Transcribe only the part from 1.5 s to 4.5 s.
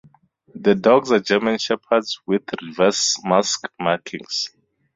Shepherds with "reverse mask" markings.